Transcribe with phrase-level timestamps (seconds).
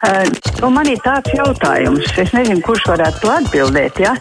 [0.00, 0.24] Uh,
[0.62, 4.00] nu, man ir tāds jautājums, es nezinu, kurš varētu to atbildēt.
[4.00, 4.14] Ja?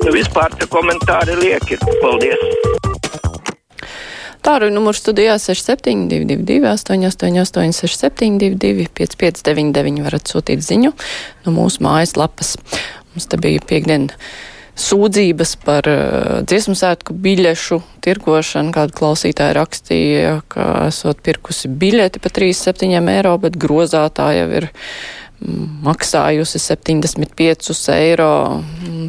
[0.00, 1.76] Nu, vispār tie komentāri lieki.
[2.00, 2.40] Paldies!
[4.46, 10.94] Tāruņa numurs studijā 6722, 888, 672, 559, varat sūtīt ziņu
[11.44, 12.54] no mūsu mājaslapas.
[13.12, 14.16] Mums te bija piekdiena
[14.76, 18.74] sūdzības par uh, dziesmu svētku biļešu tirgošanu.
[18.76, 25.80] Kāda klausītāja rakstīja, ka esot pirkusi biļeti pa 37 eiro, bet grozātā jau ir mm,
[25.86, 28.32] maksājusi 75 eiro.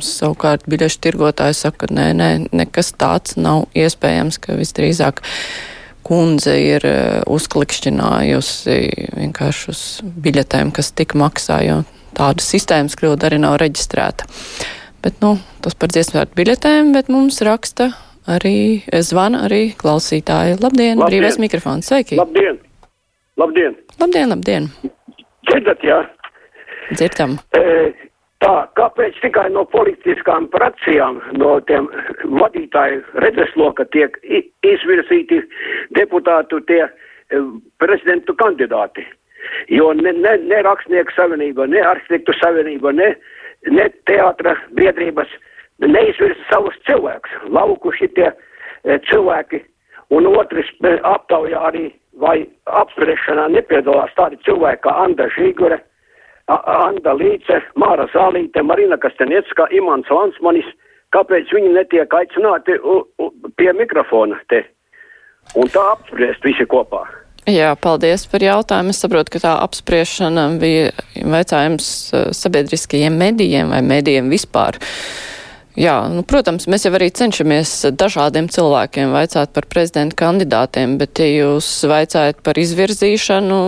[0.03, 5.23] Savukārt biļešu tirgotāji saka, ka nē, nē, nekas tāds nav iespējams, ka visdrīzāk
[6.07, 6.85] kundze ir
[7.27, 8.75] uzklikšķinājusi
[9.17, 9.81] vienkārši uz
[10.23, 11.81] biļetēm, kas tik maksā, jo
[12.15, 14.27] tāda sistēmas kļūda arī nav reģistrēta.
[15.07, 17.85] Bet, nu, tas par dziesmētu biļetēm, bet mums raksta
[18.27, 20.57] arī, zvana arī klausītāji.
[20.59, 21.03] Labdien, labdien.
[21.05, 22.17] brīvais mikrofons, sveiki!
[22.19, 22.57] Labdien!
[23.39, 23.77] Labdien!
[24.01, 24.67] Labdien, labdien!
[25.47, 26.01] Dzirdat, jā?
[26.89, 27.37] Dzirdam.
[27.55, 27.61] E,
[28.43, 31.87] tā, kāpēc tikai no politiskām frakcijām, no tiem
[32.41, 34.19] vadītāju redzesloka tiek
[34.67, 35.39] izvirzīti
[35.95, 36.91] deputātu tie e,
[37.79, 39.07] prezidentu kandidāti?
[39.71, 43.13] Jo ne, ne, ne rakstnieku savienība, ne arhitektu savienība, ne
[43.71, 45.31] ne teātra biedrības
[45.83, 47.33] neizvirza savus cilvēkus.
[47.53, 49.61] Lauku šitie e, cilvēki
[50.15, 51.89] un otrs e, aptaujā arī
[52.21, 55.79] vai apspriešanā nepiedalās tādi cilvēki kā Anda Žīgure,
[56.47, 60.67] Anda Līce, Māra Zālīte, Marina Kasteniecka, Imants Lansmanis.
[61.15, 62.75] Kāpēc viņi netiek aicināti
[63.55, 64.65] pie mikrofona te
[65.55, 67.05] un tā apspriest visi kopā?
[67.47, 68.91] Jā, paldies par jautājumu.
[68.91, 74.75] Es saprotu, ka tā apspriešana bija veicājums eh, sabiedriskajiem medijiem vai medijiem vispār.
[75.77, 81.27] Jā, nu, protams, mēs jau arī cenšamies dažādiem cilvēkiem vaicāt par prezidenta kandidātiem, bet, ja
[81.29, 83.59] jūs vaicājat par izvirzīšanu,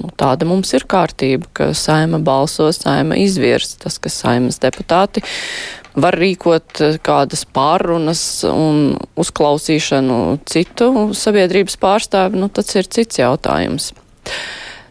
[0.00, 5.22] nu, tāda mums ir kārtība, ka saima balso, saima izvirs tas, kas saimas deputāti
[6.02, 13.92] var rīkot eh, kādas pārunas un uzklausīšanu citu sabiedrības pārstāvi, nu tas ir cits jautājums.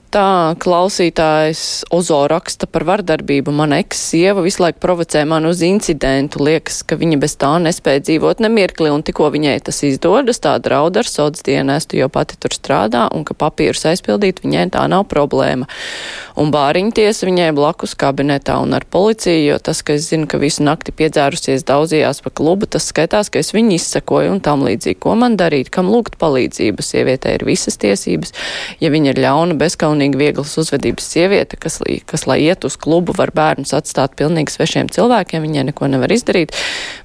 [0.07, 3.51] Tā klausītājs Ozo raksta par vardarbību.
[3.51, 6.39] Mana eks-sieva visu laiku provocē mani uz incidentu.
[6.47, 10.95] Liekas, ka viņa bez tā nespēja dzīvot nemirkli, un tikko viņai tas izdodas, tā draud
[10.95, 15.67] ar sodas dienestu, jo pati tur strādā, un ka papīrus aizpildīt viņai tā nav problēma.
[16.39, 20.63] Un bāriņtiesa viņai blakus kabinetā un ar policiju, jo tas, ka es zinu, ka visu
[20.63, 25.01] nakti piedzērusies daudzījās pa klubu, tas skaitās, ka es viņu izsakoju un tam līdzīgi.
[25.03, 25.73] Ko man darīt?
[25.73, 26.85] Kam lūgt palīdzību?
[26.85, 28.31] Sievietē ir visas tiesības.
[28.79, 33.13] Ja viņa ir ļauna, bezkaunīga, kaunīgi vieglas uzvedības sieviete, kas, kas, lai iet uz klubu,
[33.17, 36.53] var bērnus atstāt pilnīgi svešiem cilvēkiem, viņai neko nevar izdarīt.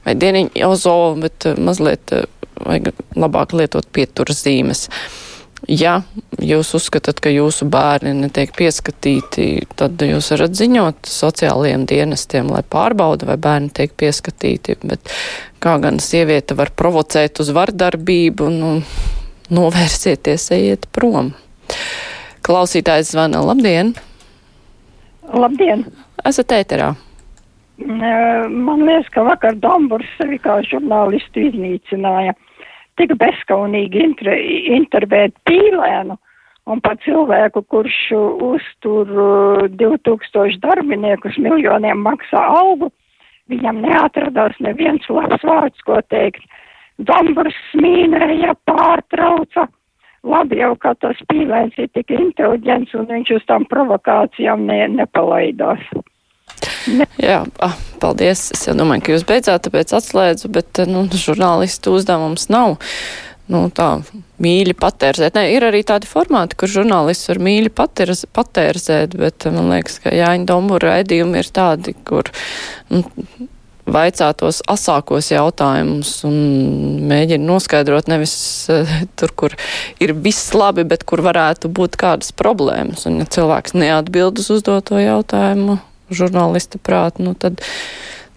[0.04, 2.26] Vai dieniņa ozo, bet eh, mazliet eh,
[2.62, 4.88] vajag labāk lietot pieturas zīmes.
[5.68, 6.02] Ja
[6.42, 13.28] jūs uzskatāt, ka jūsu bērni netiek pieskatīti, tad jūs varat ziņot sociālajiem dienestiem, lai pārbauda,
[13.30, 14.80] vai bērni tiek pieskatīti.
[14.82, 15.14] Bet
[15.62, 18.74] kā gan sieviete var provocēt uz vardarbību, nu,
[19.54, 21.30] novērsieties, ejiet prom.
[22.42, 23.38] Klausītājs zvana.
[23.46, 23.92] Labdien!
[25.30, 25.84] Labdien!
[26.26, 26.92] Esat ēterā.
[27.82, 32.34] Man liekas, ka vakar Domburs sevi kā žurnālistu iznīcināja.
[33.00, 34.34] Tik bezskaunīgi inter,
[34.76, 36.18] intervēt pīlēnu
[36.70, 37.98] un par cilvēku, kurš
[38.52, 39.08] uztur
[39.78, 42.90] 2000 darbiniekus miljoniem maksā algu,
[43.50, 46.44] viņam neatradās neviens labs vārds, ko teikt.
[47.02, 49.66] Domburs smīnēja, pārtrauca
[50.22, 55.82] Labi jau, ka tas pīlēns ir tik inteliģents un viņš uz tām provokācijām ne, nepalaidās.
[56.90, 57.06] Ne.
[57.22, 58.48] Jā, ah, paldies.
[58.54, 62.78] Es jau domāju, ka jūs beidzāt, tāpēc atslēdzu, bet, nu, žurnālistu uzdevums nav.
[63.50, 63.88] Nu, tā
[64.42, 65.34] mīļi patērzēt.
[65.36, 70.14] Nē, ir arī tādi formāti, kur žurnālists var mīļi patērz, patērzēt, bet man liekas, ka
[70.14, 72.30] Jāņa Dombura raidījumi ir tādi, kur
[72.94, 73.02] nu,
[73.88, 76.36] vaicātos asākos jautājumus un
[77.10, 78.34] mēģina noskaidrot nevis
[78.70, 78.88] uh,
[79.18, 79.56] tur, kur
[80.02, 83.06] ir viss labi, bet kur varētu būt kādas problēmas.
[83.10, 85.80] Un ja cilvēks neatbild uz uzdoto jautājumu
[86.12, 87.58] žurnālista prāt, nu tad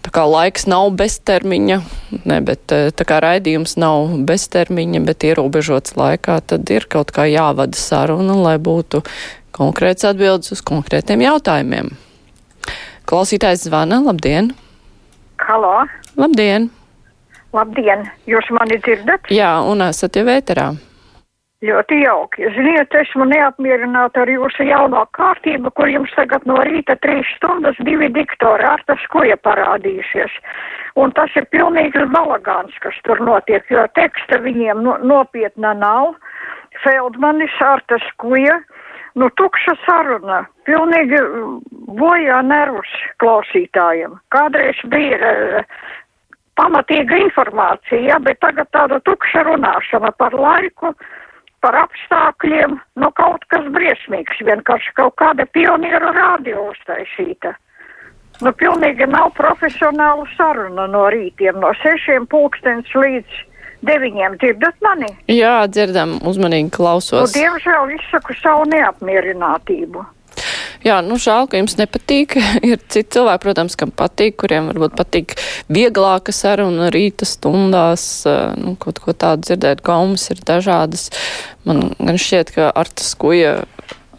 [0.02, 1.78] tā kā laiks nav beztermiņa,
[2.24, 7.28] ne, bet uh, tā kā raidījums nav beztermiņa, bet ierobežots laikā, tad ir kaut kā
[7.30, 9.04] jāvada saruna, lai būtu
[9.56, 11.94] konkrēts atbildes uz konkrētiem jautājumiem.
[13.06, 14.56] Klausītājs zvana, labdien!
[15.46, 15.84] Halo!
[16.18, 16.64] Labdien!
[17.54, 18.00] Labdien!
[18.26, 19.28] Jūs mani dzirdat?
[19.30, 20.64] Jā, un esat jau vēterā.
[21.62, 22.48] Ļoti jauki.
[22.56, 28.10] Ziniet, esmu neapmierināta ar jūsu jauno kārtību, kur jums tagad no rīta trīs stundas divi
[28.16, 30.34] diktori ar tas koja parādījušies.
[30.98, 36.16] Un tas ir pilnīgs balagāns, kas tur notiek, jo teksta viņiem no, nopietna nav.
[36.82, 38.58] Feldmanis ar tas koja
[39.16, 41.18] Nu, tukša saruna, pilnīgi
[41.96, 42.90] bojā nervus
[43.22, 44.18] klausītājiem.
[44.34, 45.78] Kādreiz bija uh,
[46.60, 50.92] pamatīga informācija, ja, bet tagad tāda tukša runāšana par laiku,
[51.64, 57.56] par apstākļiem, nu kaut kas briesmīgs, vienkārši kaut kāda pionieru radio uztaisīta.
[58.44, 63.44] Nu, pilnīgi nav profesionāla saruna no rītiem, no sešiem pulkstens līdz
[63.84, 64.36] deviņiem.
[64.40, 65.12] Dzirdat mani?
[65.30, 67.28] Jā, dzirdam, uzmanīgi klausos.
[67.28, 70.04] Nu, diemžēl izsaku savu neapmierinātību.
[70.86, 72.36] Jā, nu žēl, ka jums nepatīk.
[72.68, 75.36] Ir citi cilvēki, protams, kam patīk, kuriem varbūt patīk
[75.72, 78.06] vieglāka saruna rīta stundās,
[78.60, 79.82] nu, kaut ko tādu dzirdēt.
[79.86, 81.08] Gaumas ir dažādas.
[81.66, 83.58] Man gan šķiet, ka Artas Kuja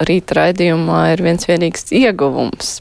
[0.03, 2.77] rīta raidījumā ir viens vienīgs ieguvums.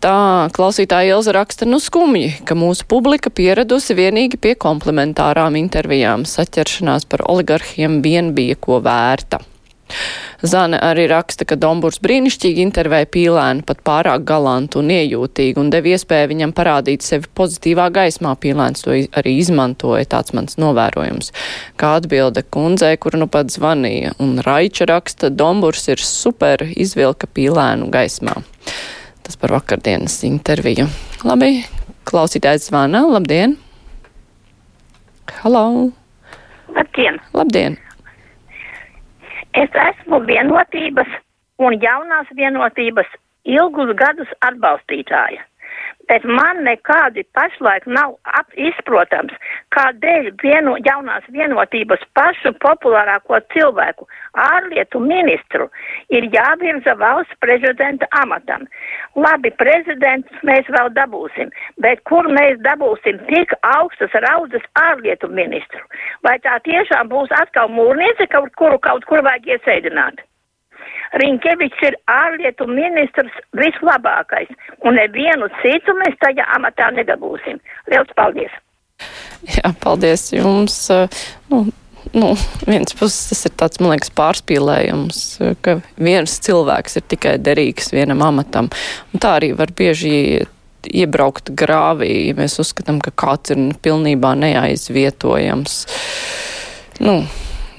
[0.00, 6.22] Tā klausītāja Ilza raksta, nu skumji, ka mūsu publika pieradusi vienīgi pie komplementārām intervijām.
[6.24, 9.42] Saķeršanās par oligarhiem vien bija ko vērta.
[10.40, 15.90] Zane arī raksta, ka Domburs brīnišķīgi intervēja pīlēnu pat pārāk galantu un iejūtīgi un deva
[15.92, 18.32] iespēju viņam parādīt sevi pozitīvā gaismā.
[18.40, 21.28] Pīlēns to arī izmantoja, tāds mans novērojums.
[21.76, 27.90] Kā atbilde kundzei, kur nu pat zvanīja, un Raiča raksta, Domburs ir super izvilka pīlēnu
[27.92, 28.38] gaismā.
[29.30, 30.88] Tas par vakardienas interviju.
[31.22, 31.60] Labi,
[32.10, 33.04] klausītājs zvana.
[33.06, 33.52] Labdien!
[35.36, 35.60] Halo!
[36.74, 37.20] Labdien!
[37.38, 37.76] Labdien!
[39.54, 41.14] Es esmu vienotības
[41.62, 43.14] un jaunās vienotības
[43.46, 45.46] ilgus gadus atbalstītāja
[46.10, 48.16] bet man nekādi pašlaik nav
[48.58, 49.34] izprotams,
[49.80, 54.06] kādēļ vieno, jaunās vienotības pašu populārāko cilvēku,
[54.44, 55.68] ārlietu ministru,
[56.12, 58.66] ir jāvirza valsts prezidenta amatam.
[59.16, 61.52] Labi, prezidents mēs vēl dabūsim,
[61.84, 65.82] bet kur mēs dabūsim tik augstas raudzes ārlietu ministru?
[66.26, 70.26] Vai tā tiešām būs atkal mūrniece, kaut kuru kaut kur vajag iesēdināt?
[71.20, 74.50] Rinkevičs ir ārlietu ministrs vislabākais,
[74.86, 77.58] un nevienu citu mēs tajā amatā nedabūsim.
[77.90, 78.52] Liels paldies!
[79.56, 80.76] Jā, paldies jums.
[81.50, 81.64] Nu,
[82.12, 82.30] nu,
[82.66, 85.20] viens puses tas ir tāds, man liekas, pārspīlējums,
[85.64, 88.70] ka viens cilvēks ir tikai derīgs vienam amatam.
[89.12, 90.46] Un tā arī var bieži
[90.88, 95.82] iebraukt grāvī, ja mēs uzskatām, ka kāds ir pilnībā neaizvietojams.
[97.04, 97.20] Nu,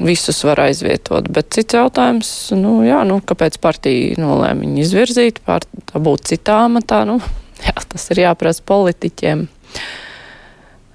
[0.02, 1.30] visus var aizvietot.
[1.34, 6.64] Bet cits jautājums, nu, jā, nu, kāpēc partija nolēma viņu izvirzīt, pār, tā būt citā
[6.68, 7.20] amatā, nu,
[7.68, 9.46] jā, tas ir jāprasa politiķiem.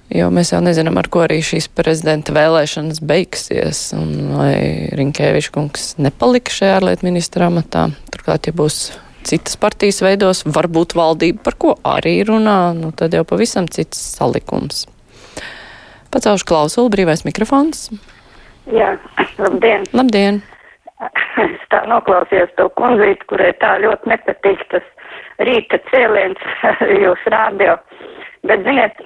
[0.07, 4.53] Jo mēs jau nezinām, ar ko arī šīs prezidenta vēlēšanas beigsies, un vai
[4.95, 7.89] Rinkēvičs kungs nepalika šajā ārlietu ministra amatā.
[8.13, 8.77] Turklāt, ja būs
[9.27, 14.85] citas partijas veidos, varbūt valdība, par ko arī runā, nu, tad jau pavisam cits salikums.
[16.13, 17.89] Pacaušu klausulu, brīvais mikrofons.
[18.71, 18.93] Jā,
[19.41, 19.83] labdien!
[19.95, 20.39] Labdien!
[21.43, 24.87] Es tā noklausījos to kundzīt, kurai tā ļoti nepatīk tas
[25.43, 26.41] rīta cēliens
[27.03, 27.75] jūs rādio.
[28.47, 29.03] Bet, ziniet,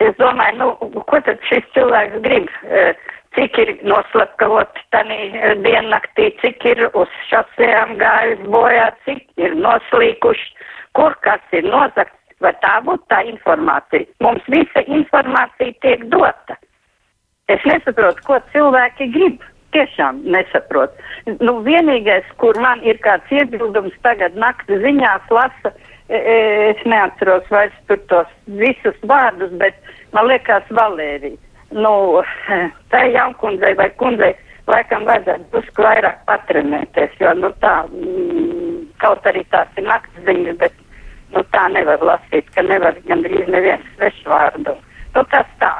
[0.00, 2.48] es domāju, nu, ko tad šis cilvēks grib?
[2.64, 2.86] E,
[3.34, 5.32] cik ir noslapkavot tanī
[5.64, 12.52] diennaktī, cik ir uz šosejām gājis bojā, cik ir noslīkuši, kur kas ir nozakts, vai
[12.62, 14.06] tā būtu tā informācija.
[14.22, 16.58] Mums visa informācija tiek dota.
[17.52, 19.42] Es nesaprotu, ko cilvēki grib.
[19.74, 21.02] Tiešām nesaprotu.
[21.42, 27.46] Nu, vienīgais, kur man ir kāds iebildums tagad nakti ziņās lasa, e, e, es neatceros
[27.50, 28.30] vairs tur tos
[28.60, 29.76] visus vārdus, bet
[30.12, 31.40] man liekas Valērija.
[31.74, 32.22] Nu,
[32.92, 34.34] tai jaunkundzei vai kundzei
[34.70, 40.60] laikam vajadzētu drusku vairāk patrenēties, jo, nu, tā, mm, kaut arī tās ir nakts ziņas,
[40.60, 40.76] bet,
[41.34, 44.76] nu, tā nevar lasīt, ka nevar gandrīz neviens svešvārdu.
[45.14, 45.72] Nu, tas tā,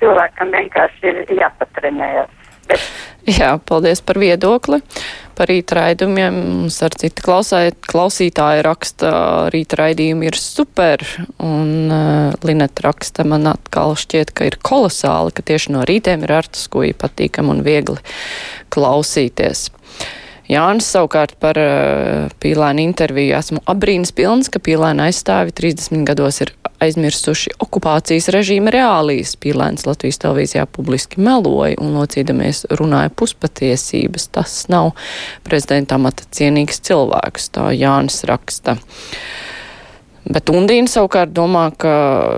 [0.00, 2.32] cilvēkam vienkārši ir jāpatrenējas.
[3.38, 4.80] Jā, paldies par viedokli.
[5.36, 9.10] Par rīta raidījumiem mums ar citu klausāju, klausītāju raksta,
[9.52, 11.02] rīta raidījumi ir super,
[11.44, 16.32] un uh, Lineta raksta, man atkal šķiet, ka ir kolosāli, ka tieši no rītiem ir
[16.38, 17.98] artas, ko ir patīkam un viegli
[18.72, 19.68] klausīties.
[20.50, 26.52] Jānis savukārt par uh, pīlēnu interviju esmu abrīnas pilns, ka pīlēna aizstāvi 30 gados ir
[26.82, 29.34] aizmirsuši okupācijas režīma reālijas.
[29.40, 34.28] Pīlēns Latvijas televīzijā publiski meloja un locīdamies runāja puspatiesības.
[34.36, 34.92] Tas nav
[35.46, 38.78] prezidenta amata cienīgs cilvēks, tā Jānis raksta.
[40.26, 41.90] Bet Undīna savukārt domā, ka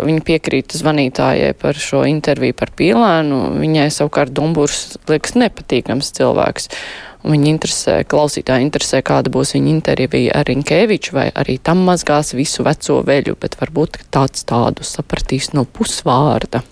[0.04, 3.38] viņa piekrīt zvanītājai par šo interviju par pīlēnu.
[3.56, 6.68] Viņai savukārt Dumburs liekas nepatīkams cilvēks.
[6.68, 12.34] Un viņa interesē, klausītāji interesē, kāda būs viņa intervija ar Rinkēviču, vai arī tam mazgās
[12.38, 16.62] visu veco veļu, bet varbūt tāds tādu sapratīs no pusvārda.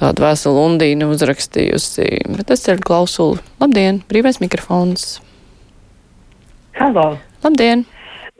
[0.00, 2.06] Tādu vēselu Lundīnu uzrakstījusi,
[2.38, 3.40] bet es ceļu klausulu.
[3.60, 5.18] Labdien, brīvais mikrofons!
[6.78, 7.18] Halo!
[7.44, 7.84] Labdien!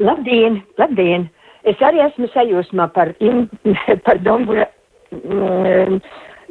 [0.01, 0.63] Labdien!
[0.81, 1.29] Labdien!
[1.69, 3.13] Es arī esmu sajūsmā par,
[4.07, 4.65] par Dombura
[5.13, 6.01] mm,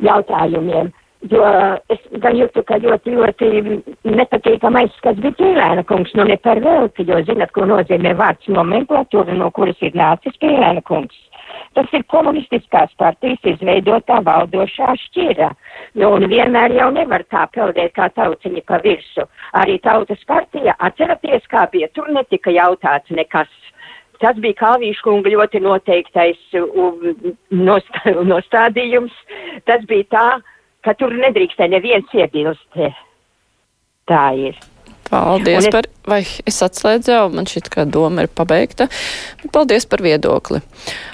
[0.05, 0.91] jautājumiem.
[1.27, 1.43] Jo
[1.91, 3.47] es gan jūtu, ka ļoti, ļoti
[4.07, 9.35] nepatīkama aizskats bija Pīlēna kungs, nu ne par velti, jo zinat, ko nozīmē vārds nomenklatūra,
[9.35, 11.17] no kuras ir nācis Pīlēna kungs.
[11.75, 15.49] Tas ir komunistiskās partijas izveidotā valdošā šķira.
[15.99, 19.25] Nu, un vienmēr jau nevar tā peldēt kā tauciņi pa virsu.
[19.59, 23.51] Arī tautas partija, atceraties, kā bija, tur netika jautāts nekas.
[24.19, 26.39] Tas bija Kalvīša kunga ļoti noteiktais
[28.31, 29.15] nostādījums.
[29.67, 30.25] Tas bija tā,
[30.86, 32.81] ka tur nedrīkstē neviens iebilst.
[34.09, 34.59] Tā ir.
[35.09, 35.71] Paldies es...
[35.74, 38.86] par, vai es atslēdzu jau, man šķiet, ka doma ir pabeigta.
[39.53, 40.62] Paldies par viedokli.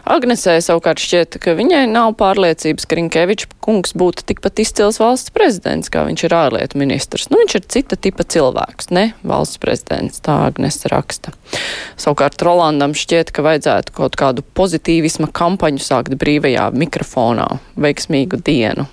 [0.03, 5.91] Agnesē savukārt šķiet, ka viņai nav pārliecības, ka Rinkevičs kungs būtu tikpat izcils valsts prezidents,
[5.93, 7.29] kā viņš ir ārlietu ministrs.
[7.31, 11.31] Nu, viņš ir cita tipa cilvēks, ne valsts prezidents, tā Agnese raksta.
[11.95, 17.48] Savukārt Rolandam šķiet, ka vajadzētu kaut kādu pozitīvisma kampaņu sākt brīvajā mikrofonā.
[17.79, 18.89] Veiksmīgu dienu!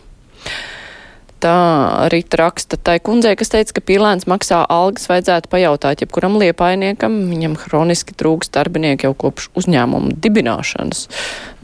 [1.42, 7.16] Tā Rita raksta tai kundzei, kas teica, ka pīlēns maksā algas, vajadzētu pajautāt jebkuram liepainiekam.
[7.32, 11.08] Viņam hroniski trūks darbinieki jau kopš uzņēmuma dibināšanas.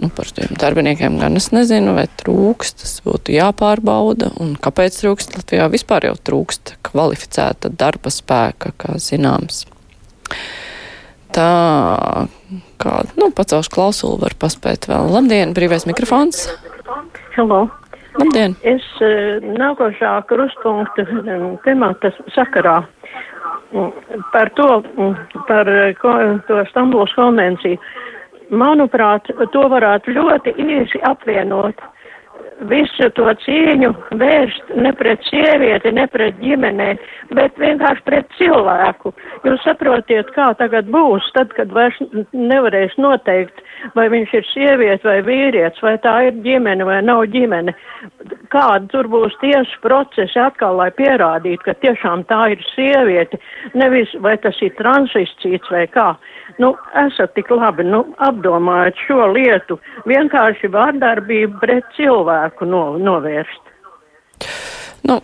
[0.02, 4.32] Nu, par tiem darbiniekiem gan es nezinu, vai trūks, tas būtu jāpārbauda.
[4.42, 5.38] Un kāpēc trūkst?
[5.38, 9.62] Latvijā vispār jau trūkst kvalificēta darba spēka, kā zināms.
[11.38, 11.50] Tā,
[12.82, 15.12] kā, nu, pacelšu klausulu var paspēt vēl.
[15.14, 16.48] Labdien, brīvais mikrofons.
[17.38, 17.68] Hello.
[18.18, 18.56] Labdien!
[18.66, 21.06] Es uh, nākošā kruspunkta
[21.64, 22.80] temata sakarā
[24.32, 24.68] par to,
[25.48, 25.68] par
[26.00, 26.12] ko,
[26.48, 27.78] to Stambuls konvenciju.
[28.48, 31.82] Manuprāt, to varētu ļoti īsi apvienot
[32.66, 36.88] visu to cieņu vērst ne pret sievieti, ne pret ģimenē,
[37.38, 39.12] bet vienkārši pret cilvēku.
[39.46, 41.98] Jūs saprotiet, kā tagad būs, tad, kad vairs
[42.32, 43.62] nevarēs noteikt,
[43.94, 47.74] vai viņš ir sieviete vai vīrietis, vai tā ir ģimene vai nav ģimene.
[48.52, 53.40] Kāda tur būs tieši procesi atkal, lai pierādītu, ka tiešām tā ir sieviete,
[53.76, 56.08] nevis vai tas ir transiscīts vai kā.
[56.62, 56.72] Nu,
[57.04, 59.78] esat tik labi, nu, apdomājot šo lietu,
[60.08, 63.74] vienkārši vārdarbību pret cilvēku no, novērst.
[65.08, 65.20] Nu.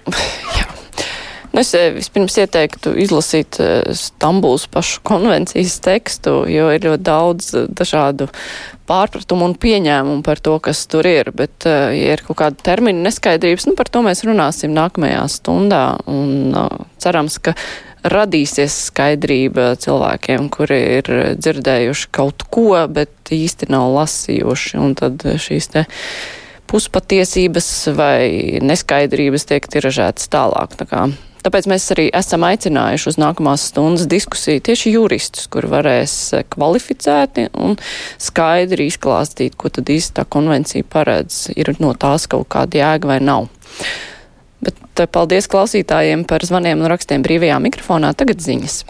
[1.55, 7.51] Nu, es eh, vispirms ieteiktu izlasīt eh, Stambuls pašu konvencijas tekstu, jo ir ļoti daudz
[7.55, 8.27] eh, dažādu
[8.91, 11.31] pārpratumu un pieņēmumu par to, kas tur ir.
[11.33, 15.85] Bet, ja ir kaut kāda termina neskaidrības, nu, par to mēs runāsim nākamajā stundā.
[16.11, 16.53] Un
[17.01, 17.55] cerams, ka
[18.05, 21.09] radīsies skaidrība cilvēkiem, kuri ir
[21.39, 24.81] dzirdējuši kaut ko, bet īsti nav lasījuši.
[24.85, 25.87] Un tad šīs te
[26.69, 30.77] puspatiesības vai neskaidrības tiek tiražētas tālāk.
[30.77, 31.07] Tā kā
[31.45, 36.15] Tāpēc mēs arī esam aicinājuši uz nākamās stundas diskusiju tieši juristus, kur varēs
[36.55, 37.77] kvalificēti un
[38.23, 43.21] skaidri izklāstīt, ko tad īsti tā konvencija paredz, ir no tās kaut kāda jēga vai
[43.21, 43.51] nav.
[44.65, 48.15] Bet paldies klausītājiem par zvaniem un rakstiem brīvajā mikrofonā.
[48.17, 48.85] Tagad ziņas.